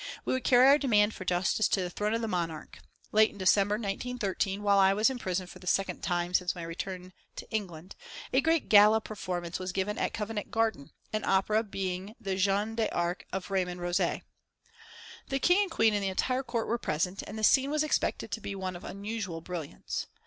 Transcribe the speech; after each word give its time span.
We 0.25 0.33
would 0.33 0.43
carry 0.43 0.65
our 0.65 0.79
demand 0.79 1.13
for 1.13 1.25
justice 1.25 1.67
to 1.67 1.79
the 1.81 1.91
throne 1.91 2.15
of 2.15 2.21
the 2.21 2.27
Monarch. 2.27 2.79
Late 3.11 3.29
in 3.29 3.37
December, 3.37 3.75
1913, 3.75 4.63
while 4.63 4.79
I 4.79 4.93
was 4.95 5.11
in 5.11 5.19
prison 5.19 5.45
for 5.45 5.59
the 5.59 5.67
second 5.67 6.01
time 6.01 6.33
since 6.33 6.55
my 6.55 6.63
return 6.63 7.13
to 7.35 7.47
England, 7.51 7.95
a 8.33 8.41
great 8.41 8.67
gala 8.67 8.99
performance 8.99 9.59
was 9.59 9.71
given 9.71 9.99
at 9.99 10.11
Covent 10.11 10.49
Garden, 10.49 10.89
the 11.11 11.23
opera 11.23 11.61
being 11.61 12.15
the 12.19 12.35
Jeanne 12.35 12.73
d'Arc 12.73 13.27
of 13.31 13.51
Raymond 13.51 13.79
Rôze. 13.79 14.23
The 15.27 15.37
King 15.39 15.65
and 15.65 15.71
Queen 15.71 15.93
and 15.93 16.01
the 16.03 16.07
entire 16.09 16.41
Court 16.41 16.65
were 16.67 16.79
present, 16.79 17.21
and 17.27 17.37
the 17.37 17.43
scene 17.43 17.69
was 17.69 17.83
expected 17.83 18.31
to 18.31 18.41
be 18.41 18.55
one 18.55 18.75
of 18.75 18.83
unusual 18.83 19.39
brilliance. 19.39 20.07